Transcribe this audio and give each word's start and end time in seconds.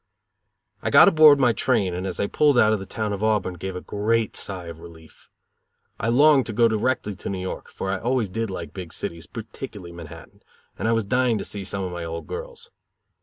I 0.81 0.89
got 0.89 1.07
aboard 1.07 1.39
my 1.39 1.53
train, 1.53 1.93
and 1.93 2.07
as 2.07 2.19
I 2.19 2.25
pulled 2.25 2.57
out 2.57 2.73
of 2.73 2.79
the 2.79 2.87
town 2.87 3.13
of 3.13 3.23
Auburn 3.23 3.53
gave 3.53 3.75
a 3.75 3.81
great 3.81 4.35
sigh 4.35 4.65
of 4.65 4.79
relief. 4.79 5.29
I 5.99 6.09
longed 6.09 6.47
to 6.47 6.53
go 6.53 6.67
directly 6.67 7.13
to 7.13 7.29
New 7.29 7.37
York, 7.39 7.69
for 7.69 7.91
I 7.91 7.99
always 7.99 8.27
did 8.27 8.49
like 8.49 8.73
big 8.73 8.93
cities, 8.93 9.27
particularly 9.27 9.91
Manhattan, 9.91 10.41
and 10.79 10.87
I 10.87 10.91
was 10.91 11.03
dying 11.03 11.37
to 11.37 11.45
see 11.45 11.63
some 11.63 11.83
of 11.83 11.91
my 11.91 12.03
old 12.03 12.25
girls. 12.25 12.71